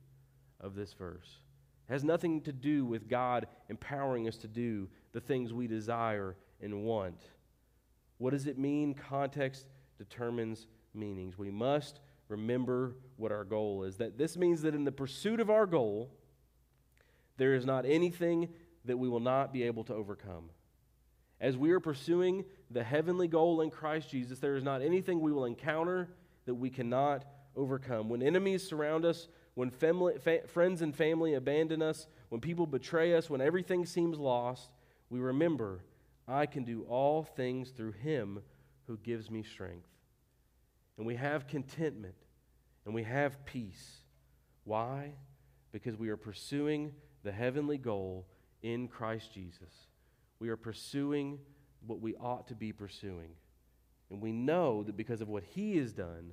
[0.60, 1.40] of this verse.
[1.88, 6.36] It has nothing to do with God empowering us to do the things we desire
[6.62, 7.22] and want.
[8.18, 8.96] What does it mean?
[8.96, 9.68] Context
[9.98, 11.38] determines meanings.
[11.38, 12.00] We must
[12.34, 13.98] remember what our goal is.
[13.98, 16.12] That this means that in the pursuit of our goal,
[17.38, 18.50] there is not anything
[18.86, 20.50] that we will not be able to overcome.
[21.40, 25.32] As we are pursuing the heavenly goal in Christ Jesus, there is not anything we
[25.32, 26.10] will encounter
[26.46, 28.10] that we cannot overcome.
[28.10, 33.14] When enemies surround us, when family, fa- friends and family abandon us, when people betray
[33.14, 34.70] us, when everything seems lost,
[35.10, 35.84] we remember,
[36.28, 38.42] I can do all things through him
[38.88, 39.88] who gives me strength.
[40.98, 42.16] And we have contentment
[42.86, 43.98] and we have peace.
[44.64, 45.14] Why?
[45.72, 46.94] Because we are pursuing
[47.24, 48.26] the heavenly goal
[48.62, 49.88] in Christ Jesus.
[50.40, 51.40] We are pursuing
[51.86, 53.30] what we ought to be pursuing.
[54.10, 56.32] And we know that because of what He has done,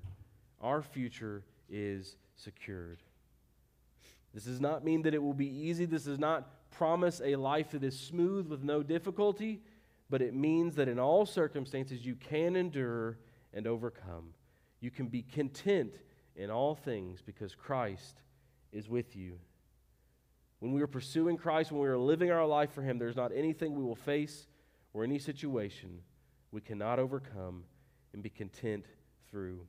[0.61, 3.03] our future is secured.
[4.35, 5.87] This does not mean that it will be easy.
[5.87, 9.61] This does not promise a life that is smooth with no difficulty,
[10.09, 13.19] but it means that in all circumstances you can endure
[13.53, 14.35] and overcome.
[14.81, 15.95] You can be content
[16.37, 18.21] in all things because Christ
[18.73, 19.39] is with you.
[20.61, 23.33] When we are pursuing Christ, when we are living our life for Him, there's not
[23.35, 24.47] anything we will face
[24.93, 26.01] or any situation
[26.53, 27.65] we cannot overcome
[28.13, 28.85] and be content
[29.31, 29.67] through.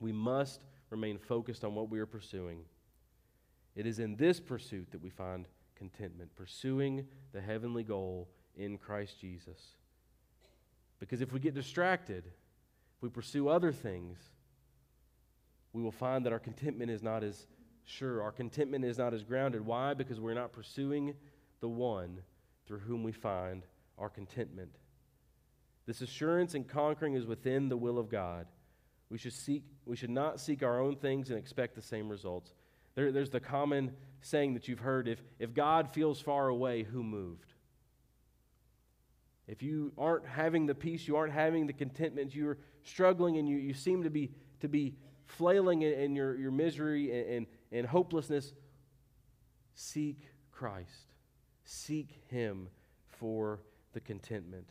[0.00, 2.60] We must remain focused on what we are pursuing.
[3.76, 9.20] It is in this pursuit that we find contentment, pursuing the heavenly goal in Christ
[9.20, 9.76] Jesus.
[11.00, 14.18] Because if we get distracted, if we pursue other things,
[15.74, 17.46] we will find that our contentment is not as
[17.84, 18.22] sure.
[18.22, 19.66] Our contentment is not as grounded.
[19.66, 19.92] Why?
[19.92, 21.14] Because we're not pursuing
[21.60, 22.20] the one
[22.66, 23.64] through whom we find
[23.98, 24.70] our contentment.
[25.86, 28.46] This assurance and conquering is within the will of God.
[29.10, 32.54] We should, seek, we should not seek our own things and expect the same results.
[32.94, 37.02] There, there's the common saying that you've heard if, if God feels far away, who
[37.02, 37.52] moved?
[39.46, 43.58] If you aren't having the peace, you aren't having the contentment, you're struggling and you,
[43.58, 44.94] you seem to be, to be
[45.26, 48.52] flailing in, in your, your misery and, and, and hopelessness,
[49.74, 51.12] seek Christ.
[51.64, 52.68] Seek Him
[53.18, 53.60] for
[53.92, 54.68] the contentment.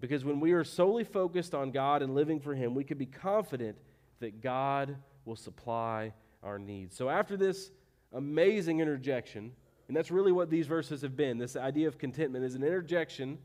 [0.00, 3.06] Because when we are solely focused on God and living for Him, we can be
[3.06, 3.76] confident
[4.20, 6.96] that God will supply our needs.
[6.96, 7.70] So, after this
[8.12, 9.52] amazing interjection,
[9.88, 13.38] and that's really what these verses have been this idea of contentment is an interjection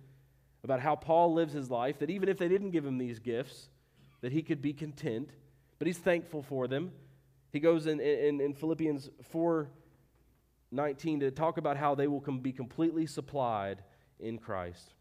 [0.63, 3.69] about how Paul lives his life, that even if they didn't give him these gifts,
[4.23, 5.29] that he could be content,
[5.77, 6.91] but he's thankful for them.
[7.51, 9.69] He goes in, in, in Philippians 4
[10.71, 13.83] 19 to talk about how they will com- be completely supplied
[14.19, 14.95] in Christ.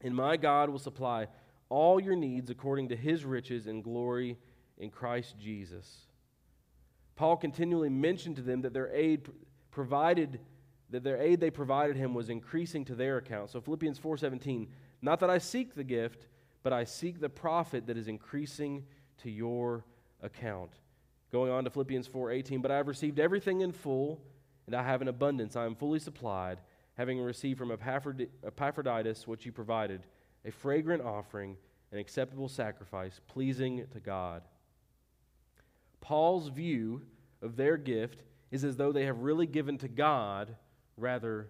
[0.00, 1.26] And my God will supply
[1.68, 4.38] all your needs according to his riches and glory
[4.78, 6.06] in Christ Jesus.
[7.14, 9.28] Paul continually mentioned to them that their aid
[9.70, 10.40] provided
[10.88, 13.50] that their aid they provided him was increasing to their account.
[13.50, 14.68] So Philippians 4:17,
[15.02, 16.28] not that I seek the gift,
[16.66, 18.84] but I seek the profit that is increasing
[19.18, 19.84] to your
[20.20, 20.72] account.
[21.30, 24.20] Going on to Philippians 4:18, but I have received everything in full,
[24.66, 25.54] and I have an abundance.
[25.54, 26.58] I am fully supplied,
[26.94, 30.08] having received from Epaphroditus what you provided,
[30.44, 31.56] a fragrant offering,
[31.92, 34.42] an acceptable sacrifice, pleasing to God.
[36.00, 37.02] Paul's view
[37.42, 40.56] of their gift is as though they have really given to God
[40.96, 41.48] rather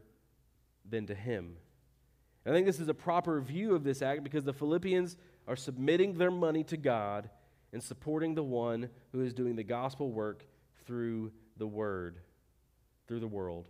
[0.85, 1.57] than to him.
[2.47, 5.17] I think this is a proper view of this act because the Philippians
[5.49, 7.29] are submitting their money to God
[7.73, 10.47] and supporting the one who is doing the gospel work
[10.87, 12.19] through the word,
[13.09, 13.67] through the world.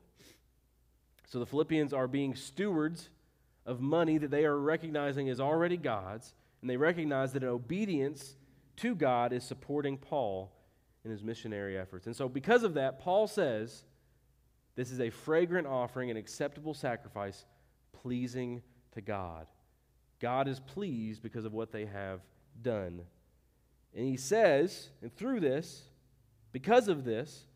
[1.27, 3.09] So the Philippians are being stewards
[3.65, 8.37] of money that they are recognizing is already God's, and they recognize that obedience
[8.77, 10.53] to God is supporting Paul
[11.05, 12.07] in his missionary efforts.
[12.07, 13.85] And so, because of that, Paul says
[14.77, 17.45] this is a fragrant offering, an acceptable sacrifice
[18.07, 19.49] pleasing to God.
[20.21, 22.21] God is pleased because of what they have
[22.63, 23.03] done.
[23.97, 25.83] And he says, and through this,
[26.53, 27.47] because of this,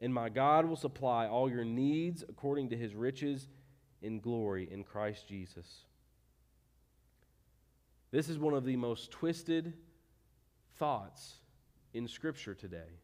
[0.00, 3.46] and my God will supply all your needs according to his riches
[4.02, 5.84] in glory in Christ Jesus.
[8.10, 9.72] This is one of the most twisted
[10.80, 11.34] thoughts
[11.94, 12.98] in Scripture today.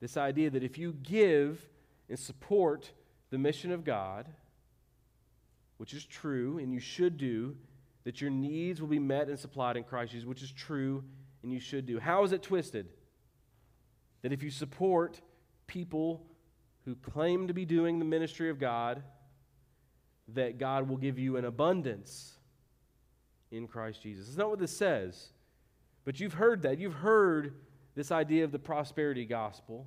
[0.00, 1.64] This idea that if you give
[2.08, 2.90] and support
[3.30, 4.26] the mission of God,
[5.78, 7.56] which is true and you should do,
[8.04, 11.02] that your needs will be met and supplied in Christ Jesus, which is true
[11.42, 11.98] and you should do.
[11.98, 12.88] How is it twisted?
[14.22, 15.20] That if you support
[15.66, 16.26] people
[16.84, 19.02] who claim to be doing the ministry of God,
[20.34, 22.36] that God will give you an abundance
[23.50, 24.28] in Christ Jesus.
[24.28, 25.28] It's not what this says,
[26.04, 26.78] but you've heard that.
[26.78, 27.54] You've heard
[27.94, 29.86] this idea of the prosperity gospel.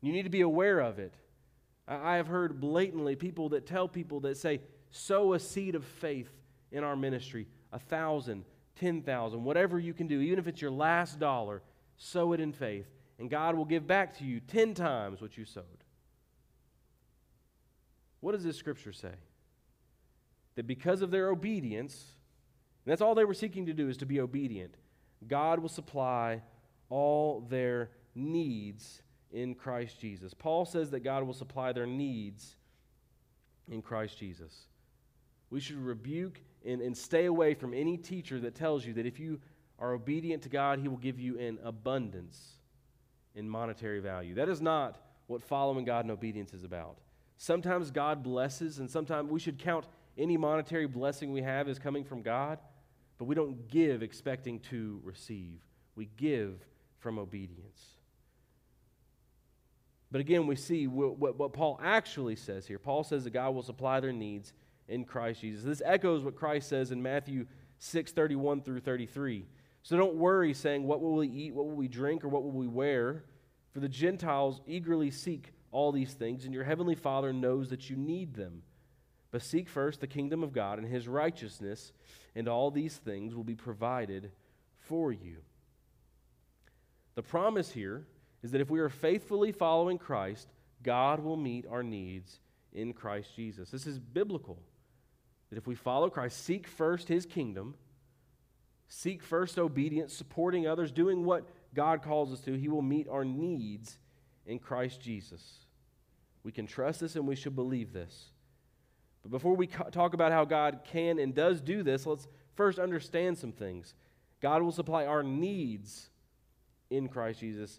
[0.00, 1.14] You need to be aware of it.
[1.86, 4.60] I have heard blatantly people that tell people that say,
[4.92, 6.30] sow a seed of faith
[6.70, 8.44] in our ministry, a thousand,
[8.76, 11.62] ten thousand, whatever you can do, even if it's your last dollar,
[11.96, 12.86] sow it in faith,
[13.18, 15.64] and God will give back to you ten times what you sowed.
[18.20, 19.14] What does this scripture say?
[20.54, 22.04] That because of their obedience,
[22.84, 24.74] and that's all they were seeking to do is to be obedient.
[25.26, 26.42] God will supply
[26.88, 29.02] all their needs
[29.32, 30.34] in Christ Jesus.
[30.34, 32.56] Paul says that God will supply their needs
[33.70, 34.66] in Christ Jesus.
[35.52, 39.20] We should rebuke and, and stay away from any teacher that tells you that if
[39.20, 39.38] you
[39.78, 42.54] are obedient to God, He will give you an abundance
[43.34, 44.34] in monetary value.
[44.36, 46.96] That is not what following God in obedience is about.
[47.36, 49.84] Sometimes God blesses, and sometimes we should count
[50.16, 52.58] any monetary blessing we have as coming from God.
[53.18, 55.60] But we don't give expecting to receive,
[55.96, 56.64] we give
[56.98, 57.82] from obedience.
[60.10, 62.78] But again, we see what, what, what, Paul actually says here.
[62.78, 64.54] Paul says that God will supply their needs
[64.92, 65.64] in Christ Jesus.
[65.64, 67.46] This echoes what Christ says in Matthew
[67.78, 69.46] 6 31 through 33.
[69.82, 71.54] So don't worry, saying, What will we eat?
[71.54, 72.24] What will we drink?
[72.24, 73.24] Or what will we wear?
[73.72, 77.96] For the Gentiles eagerly seek all these things, and your heavenly Father knows that you
[77.96, 78.62] need them.
[79.30, 81.92] But seek first the kingdom of God and his righteousness,
[82.34, 84.30] and all these things will be provided
[84.78, 85.38] for you.
[87.14, 88.06] The promise here
[88.42, 90.48] is that if we are faithfully following Christ,
[90.82, 92.40] God will meet our needs
[92.72, 93.70] in Christ Jesus.
[93.70, 94.58] This is biblical.
[95.52, 97.74] That if we follow Christ, seek first his kingdom,
[98.88, 103.22] seek first obedience, supporting others, doing what God calls us to, he will meet our
[103.22, 103.98] needs
[104.46, 105.58] in Christ Jesus.
[106.42, 108.30] We can trust this and we should believe this.
[109.22, 113.36] But before we talk about how God can and does do this, let's first understand
[113.36, 113.92] some things.
[114.40, 116.08] God will supply our needs
[116.88, 117.78] in Christ Jesus.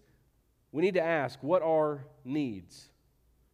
[0.72, 2.90] We need to ask, what are needs?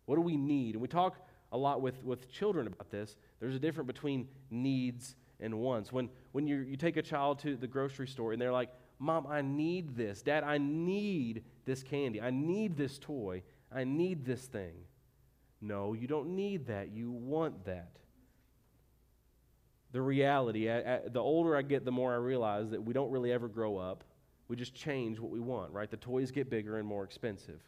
[0.08, 0.76] What do we need?
[0.76, 3.16] And we talk a lot with, with children about this.
[3.40, 5.92] There's a difference between needs and wants.
[5.92, 9.28] When, when you you take a child to the grocery store and they're like, Mom,
[9.28, 10.22] I need this.
[10.22, 12.22] Dad, I need this candy.
[12.22, 13.44] I need this toy.
[13.74, 14.74] I need this thing.
[15.62, 16.90] No, you don't need that.
[16.92, 17.92] You want that.
[19.92, 23.10] The reality, I, I, the older I get, the more I realize that we don't
[23.10, 24.04] really ever grow up.
[24.48, 25.90] We just change what we want, right?
[25.90, 27.62] The toys get bigger and more expensive.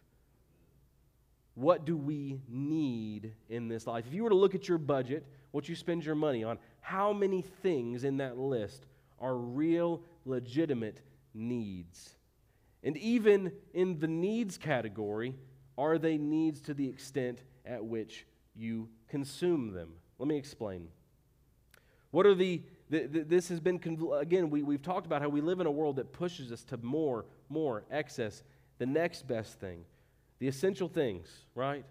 [1.61, 4.05] What do we need in this life?
[4.07, 7.13] If you were to look at your budget, what you spend your money on, how
[7.13, 8.87] many things in that list
[9.19, 11.01] are real, legitimate
[11.35, 12.15] needs?
[12.83, 15.35] And even in the needs category,
[15.77, 19.89] are they needs to the extent at which you consume them.
[20.17, 20.87] Let me explain.
[22.09, 23.79] What are the, the, the this has been,
[24.15, 26.77] again, we, we've talked about how we live in a world that pushes us to
[26.77, 28.41] more, more, excess,
[28.79, 29.85] the next best thing,
[30.41, 31.85] the essential things, right?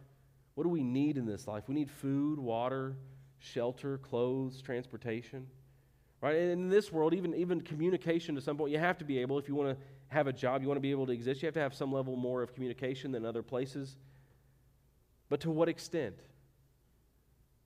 [0.57, 1.69] What do we need in this life?
[1.69, 2.97] We need food, water,
[3.39, 5.47] shelter, clothes, transportation.
[6.21, 6.35] Right?
[6.35, 9.39] And in this world, even, even communication to some point, you have to be able,
[9.39, 11.47] if you want to have a job, you want to be able to exist, you
[11.47, 13.97] have to have some level more of communication than other places.
[15.29, 16.17] But to what extent?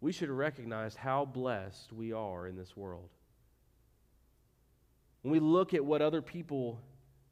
[0.02, 3.08] We should recognize how blessed we are in this world.
[5.22, 6.78] When we look at what other people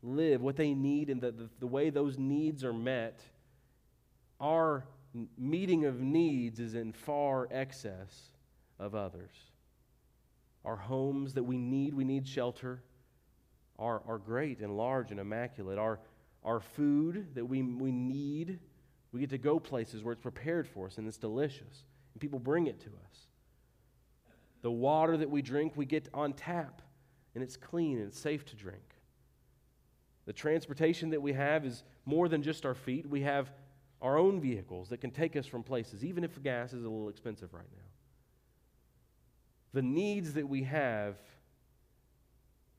[0.03, 3.21] live, what they need, and the, the, the way those needs are met,
[4.43, 4.85] our
[5.39, 8.33] meeting of needs is in far excess
[8.79, 9.37] of others.
[10.65, 12.83] Our homes that we need, we need shelter,
[13.79, 15.79] are, are great and large and immaculate.
[15.79, 16.01] Our,
[16.45, 18.59] our food that we, we need,
[19.13, 22.39] we get to go places where it's prepared for us and it's delicious, and people
[22.39, 23.27] bring it to us.
[24.63, 26.83] The water that we drink, we get on tap,
[27.35, 28.83] and it's clean and it's safe to drink.
[30.27, 33.09] The transportation that we have is more than just our feet.
[33.09, 33.51] We have
[34.03, 37.09] our own vehicles that can take us from places, even if gas is a little
[37.09, 37.83] expensive right now.
[39.73, 41.17] The needs that we have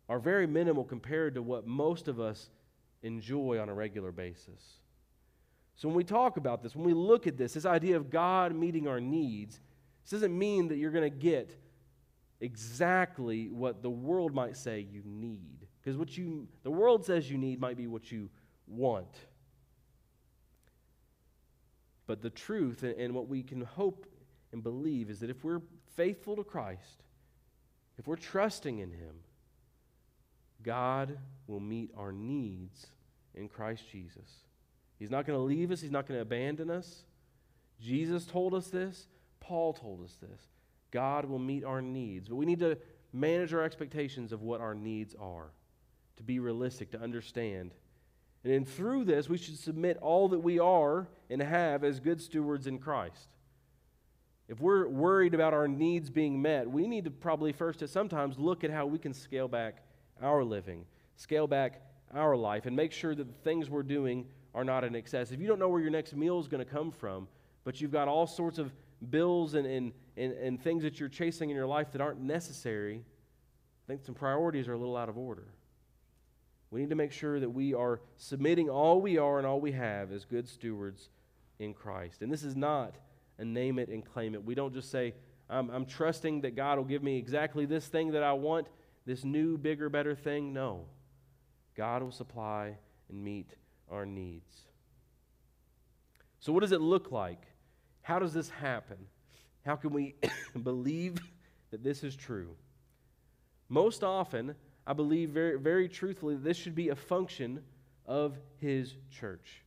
[0.09, 2.49] are very minimal compared to what most of us
[3.01, 4.79] enjoy on a regular basis.
[5.75, 8.53] So when we talk about this, when we look at this, this idea of God
[8.53, 9.59] meeting our needs,
[10.03, 11.57] This doesn't mean that you're going to get
[12.41, 15.65] exactly what the world might say you need.
[15.81, 18.29] Because what you the world says you need might be what you
[18.67, 19.17] want.
[22.05, 24.05] But the truth and what we can hope
[24.51, 25.61] and believe is that if we're
[25.95, 27.03] faithful to Christ,
[27.97, 29.15] if we're trusting in Him,
[30.61, 32.87] God will meet our needs
[33.35, 34.29] in Christ Jesus.
[34.97, 37.03] He's not going to leave us, He's not going to abandon us.
[37.81, 39.07] Jesus told us this,
[39.39, 40.41] Paul told us this.
[40.91, 42.77] God will meet our needs, but we need to
[43.11, 45.51] manage our expectations of what our needs are,
[46.17, 47.71] to be realistic, to understand.
[48.43, 52.21] And then through this, we should submit all that we are and have as good
[52.21, 53.29] stewards in Christ.
[54.49, 58.37] If we're worried about our needs being met, we need to probably first at sometimes
[58.37, 59.83] look at how we can scale back
[60.21, 60.85] our living,
[61.15, 61.81] scale back
[62.13, 65.31] our life, and make sure that the things we're doing are not in excess.
[65.31, 67.27] If you don't know where your next meal is going to come from,
[67.63, 68.73] but you've got all sorts of
[69.09, 72.97] bills and, and, and, and things that you're chasing in your life that aren't necessary,
[72.97, 75.47] I think some priorities are a little out of order.
[76.73, 79.73] We need to make sure that we are submitting all we are and all we
[79.73, 81.09] have as good stewards
[81.59, 82.23] in Christ.
[82.23, 82.95] And this is not
[83.37, 84.43] a name it and claim it.
[84.43, 85.13] We don't just say,
[85.51, 88.65] I'm, I'm trusting that God will give me exactly this thing that I want,
[89.05, 90.51] this new, bigger, better thing.
[90.51, 90.85] No.
[91.77, 92.75] God will supply
[93.07, 93.53] and meet
[93.91, 94.63] our needs.
[96.39, 97.43] So, what does it look like?
[98.01, 98.97] How does this happen?
[99.63, 100.15] How can we
[100.63, 101.19] believe
[101.69, 102.55] that this is true?
[103.69, 104.55] Most often,
[104.85, 107.63] I believe very, very truthfully this should be a function
[108.05, 109.63] of His church.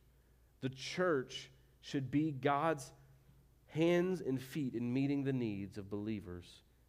[0.61, 1.49] The church
[1.81, 2.91] should be God's
[3.67, 6.45] hands and feet in meeting the needs of believers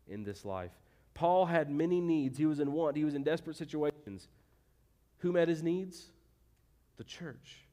[0.07, 0.73] in this life.
[1.15, 2.39] Paul had many needs.
[2.39, 4.29] He was in want, he was in desperate situations.
[5.19, 6.11] Who met his needs?
[6.97, 7.67] The church,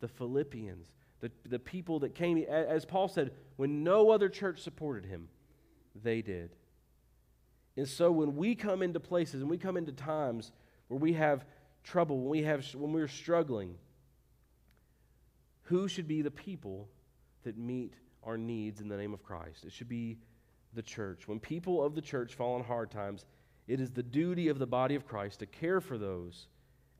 [0.00, 0.86] the Philippians,
[1.20, 2.38] the, the people that came.
[2.38, 5.28] As Paul said, when no other church supported him,
[6.02, 6.56] they did.
[7.78, 10.50] And so when we come into places and we come into times
[10.88, 11.44] where we have
[11.84, 13.76] trouble, when, we have, when we're struggling,
[15.62, 16.88] who should be the people
[17.44, 19.64] that meet our needs in the name of Christ.
[19.64, 20.18] It should be
[20.74, 21.28] the church.
[21.28, 23.24] When people of the church fall in hard times,
[23.68, 26.48] it is the duty of the body of Christ to care for those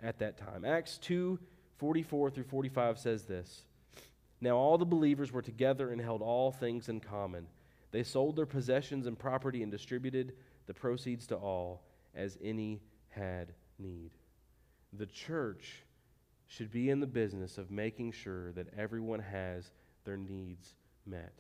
[0.00, 0.64] at that time.
[0.64, 1.40] Acts 2
[1.78, 3.64] 44 through 45 says this
[4.40, 7.48] Now all the believers were together and held all things in common.
[7.90, 10.34] They sold their possessions and property and distributed
[10.68, 11.82] the proceeds to all
[12.14, 14.10] as any had need.
[14.92, 15.82] The church
[16.46, 19.70] should be in the business of making sure that everyone has
[20.04, 21.32] their needs met.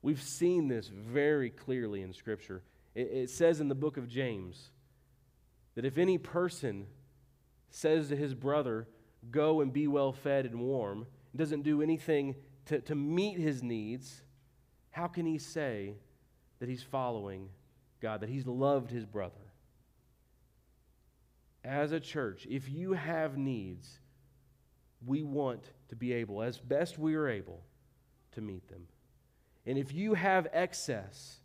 [0.00, 2.62] We've seen this very clearly in Scripture.
[2.94, 4.70] It, it, says in the book of James
[5.74, 6.86] that if any person
[7.70, 8.86] says to his brother,
[9.30, 12.34] Go and be well fed and warm, and doesn't do anything
[12.66, 14.22] to, to meet his needs,
[14.90, 15.94] how can he say
[16.60, 17.48] that he's following
[18.04, 19.52] God, that he's loved his brother?
[21.64, 23.98] As a church, if you have needs,
[25.06, 27.62] we want to be able, as best we are able,
[28.32, 28.82] to meet them.
[29.64, 31.40] And if you have excess,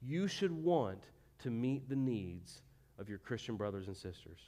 [0.00, 1.04] you should want
[1.40, 2.62] to meet the needs
[2.98, 4.40] of your Christian brothers and sisters.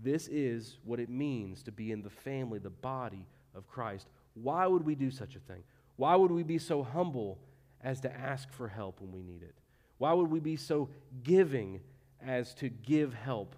[0.00, 3.24] This is what it means to be in the family, the body
[3.54, 4.08] of Christ.
[4.34, 5.62] Why would we do such a thing?
[5.94, 7.38] Why would we be so humble
[7.80, 9.61] as to ask for help when we need it?
[10.02, 10.88] Why would we be so
[11.22, 11.78] giving
[12.20, 13.54] as to give help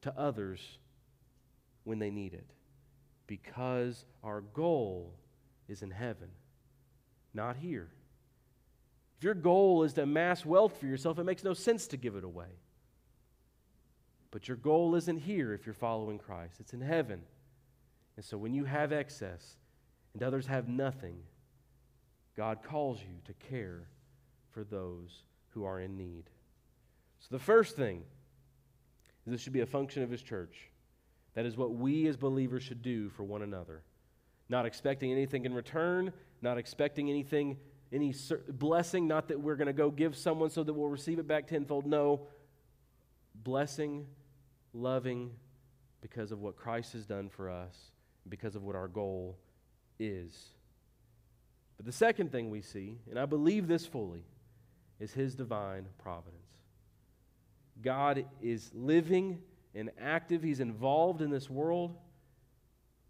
[0.00, 0.78] to others
[1.84, 2.46] when they need it?
[3.26, 5.12] Because our goal
[5.68, 6.30] is in heaven,
[7.34, 7.90] not here.
[9.18, 12.16] If your goal is to amass wealth for yourself, it makes no sense to give
[12.16, 12.56] it away.
[14.30, 17.20] But your goal isn't here if you're following Christ, it's in heaven.
[18.16, 19.58] And so when you have excess
[20.14, 21.18] and others have nothing,
[22.38, 23.86] God calls you to care
[24.52, 26.24] for those who are in need.
[27.20, 28.02] So the first thing
[29.26, 30.70] is this should be a function of His church.
[31.34, 33.82] That is what we as believers should do for one another
[34.50, 37.56] not expecting anything in return, not expecting anything,
[37.92, 38.12] any
[38.48, 41.46] blessing, not that we're going to go give someone so that we'll receive it back
[41.46, 41.86] tenfold.
[41.86, 42.26] No,
[43.34, 44.06] blessing,
[44.74, 45.30] loving
[46.00, 47.76] because of what Christ has done for us,
[48.28, 49.38] because of what our goal
[50.00, 50.48] is.
[51.76, 54.24] But the second thing we see, and I believe this fully,
[55.00, 56.36] is His divine providence.
[57.82, 59.40] God is living
[59.74, 61.96] and active, He's involved in this world.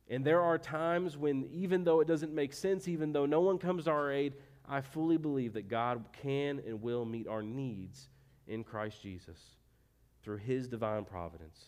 [0.08, 3.58] And there are times when, even though it doesn't make sense, even though no one
[3.58, 4.34] comes to our aid,
[4.68, 8.08] I fully believe that God can and will meet our needs
[8.46, 9.38] in Christ Jesus
[10.22, 11.64] through His divine providence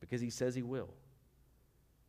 [0.00, 0.88] because He says He will.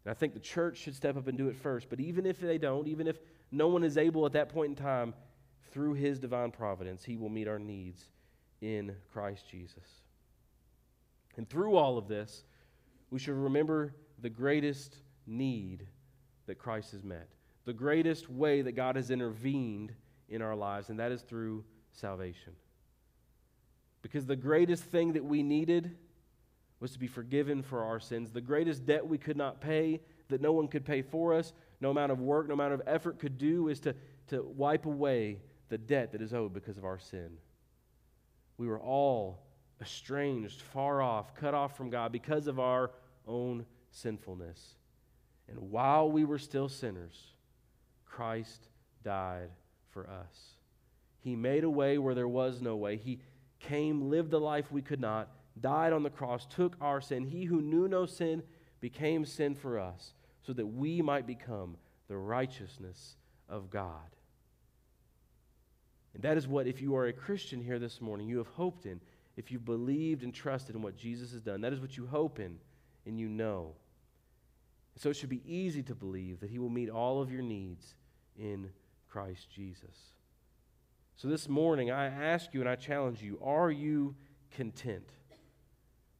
[0.03, 1.89] And I think the church should step up and do it first.
[1.89, 3.19] But even if they don't, even if
[3.51, 5.13] no one is able at that point in time,
[5.71, 8.09] through his divine providence, he will meet our needs
[8.61, 10.01] in Christ Jesus.
[11.37, 12.43] And through all of this,
[13.09, 15.87] we should remember the greatest need
[16.45, 17.27] that Christ has met,
[17.65, 19.93] the greatest way that God has intervened
[20.29, 22.53] in our lives, and that is through salvation.
[24.01, 25.95] Because the greatest thing that we needed
[26.79, 28.31] was to be forgiven for our sins.
[28.31, 31.91] The greatest debt we could not pay, that no one could pay for us, no
[31.91, 33.95] amount of work, no amount of effort could do, is to,
[34.27, 35.37] to wipe away
[35.71, 37.29] the debt that is owed because of our sin.
[38.57, 39.39] We were all
[39.81, 42.91] estranged, far off, cut off from God because of our
[43.25, 44.75] own sinfulness.
[45.47, 47.33] And while we were still sinners,
[48.05, 48.67] Christ
[49.01, 49.49] died
[49.91, 50.57] for us.
[51.21, 52.97] He made a way where there was no way.
[52.97, 53.21] He
[53.59, 55.29] came, lived the life we could not,
[55.61, 57.23] died on the cross, took our sin.
[57.23, 58.43] He who knew no sin
[58.81, 60.13] became sin for us,
[60.45, 61.77] so that we might become
[62.09, 63.15] the righteousness
[63.47, 64.09] of God.
[66.13, 68.85] And that is what, if you are a Christian here this morning, you have hoped
[68.85, 68.99] in.
[69.37, 72.39] If you've believed and trusted in what Jesus has done, that is what you hope
[72.39, 72.57] in
[73.05, 73.73] and you know.
[74.97, 77.95] So it should be easy to believe that He will meet all of your needs
[78.37, 78.69] in
[79.09, 80.13] Christ Jesus.
[81.15, 84.15] So this morning, I ask you and I challenge you are you
[84.51, 85.09] content?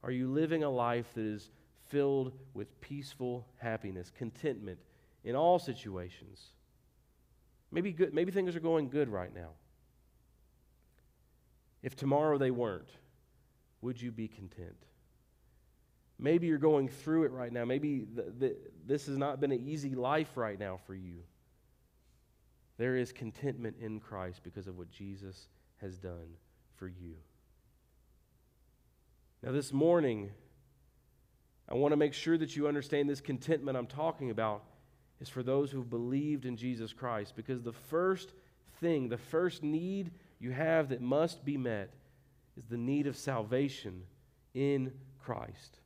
[0.02, 1.50] Are you living a life that is
[1.88, 4.78] filled with peaceful happiness, contentment
[5.22, 6.52] in all situations?
[7.70, 9.50] Maybe, good, maybe things are going good right now.
[11.82, 12.90] If tomorrow they weren't,
[13.80, 14.76] would you be content?
[16.18, 17.64] Maybe you're going through it right now.
[17.64, 18.56] Maybe the, the,
[18.86, 21.16] this has not been an easy life right now for you.
[22.78, 25.48] There is contentment in Christ because of what Jesus
[25.80, 26.36] has done
[26.76, 27.14] for you.
[29.42, 30.30] Now, this morning,
[31.68, 34.62] I want to make sure that you understand this contentment I'm talking about
[35.20, 38.32] is for those who've believed in Jesus Christ because the first
[38.80, 40.12] thing, the first need
[40.42, 41.94] you have that must be met
[42.56, 44.02] is the need of salvation
[44.54, 45.78] in Christ.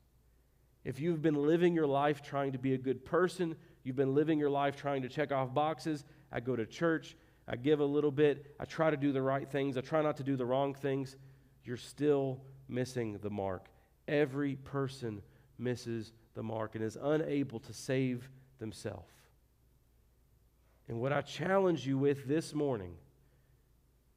[0.83, 3.55] If you've been living your life trying to be a good person,
[3.85, 7.57] you've been living your life trying to check off boxes, I go to church, I
[7.57, 10.25] give a little bit, I try to do the right things, I try not to
[10.25, 11.17] do the wrong things,
[11.63, 13.67] you're still missing the mark.
[14.09, 15.21] Every person
[15.59, 19.13] misses the mark and is unable to save themselves.
[20.89, 22.95] And what I challenge you with this morning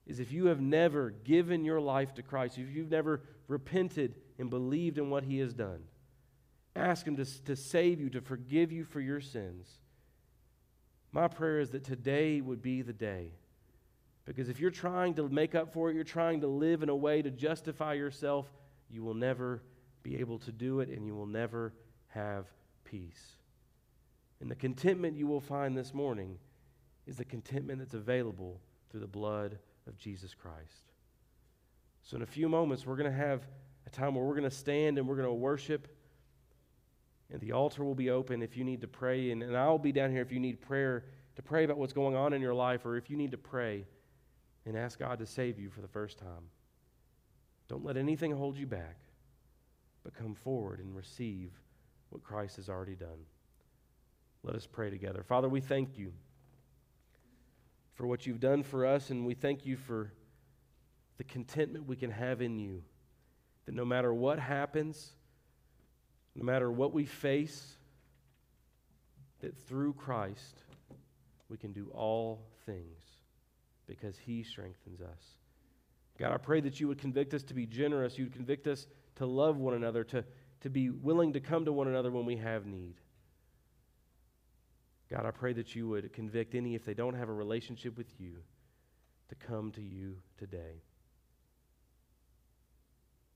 [0.10, 4.50] is if you have never given your life to Christ, if you've never repented and
[4.50, 5.84] believed in what He has done,
[6.76, 9.70] ask Him to, to save you, to forgive you for your sins.
[11.12, 13.34] My prayer is that today would be the day.
[14.26, 16.96] Because if you're trying to make up for it, you're trying to live in a
[16.96, 18.48] way to justify yourself,
[18.90, 19.62] you will never
[20.02, 21.72] be able to do it and you will never
[22.08, 22.48] have
[22.84, 23.38] peace.
[24.42, 26.40] And the contentment you will find this morning
[27.06, 29.60] is the contentment that's available through the blood
[29.90, 30.88] of Jesus Christ.
[32.04, 33.46] So, in a few moments, we're going to have
[33.86, 35.88] a time where we're going to stand and we're going to worship.
[37.32, 39.32] And the altar will be open if you need to pray.
[39.32, 41.04] And, and I'll be down here if you need prayer
[41.36, 43.86] to pray about what's going on in your life or if you need to pray
[44.66, 46.50] and ask God to save you for the first time.
[47.68, 48.98] Don't let anything hold you back,
[50.04, 51.52] but come forward and receive
[52.10, 53.26] what Christ has already done.
[54.44, 55.22] Let us pray together.
[55.22, 56.14] Father, we thank you
[58.00, 60.10] for what you've done for us, and we thank you for
[61.18, 62.82] the contentment we can have in you.
[63.66, 65.12] That no matter what happens,
[66.34, 67.76] no matter what we face,
[69.42, 70.64] that through Christ
[71.50, 73.04] we can do all things
[73.86, 75.22] because he strengthens us.
[76.18, 78.18] God, I pray that you would convict us to be generous.
[78.18, 78.88] You would convict us
[79.18, 80.24] to love one another, to,
[80.62, 82.96] to be willing to come to one another when we have need.
[85.12, 88.20] God, I pray that you would convict any, if they don't have a relationship with
[88.20, 88.38] you,
[89.30, 90.82] to come to you today.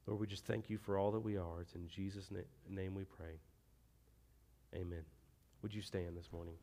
[0.06, 1.62] Lord, we just thank you for all that we are.
[1.62, 2.30] It's in Jesus'
[2.70, 3.40] name we pray.
[4.76, 5.04] Amen.
[5.62, 6.56] Would you stand this morning?